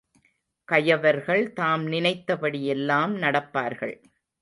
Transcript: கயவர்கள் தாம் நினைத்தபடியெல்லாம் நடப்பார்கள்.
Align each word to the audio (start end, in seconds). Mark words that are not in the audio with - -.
கயவர்கள் 0.67 1.53
தாம் 1.53 1.85
நினைத்தபடியெல்லாம் 1.87 3.15
நடப்பார்கள். 3.17 3.95